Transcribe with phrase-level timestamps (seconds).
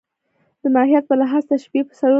[0.61, 2.09] د ماهیت په لحاظ تشبیه پر څلور ډوله ده.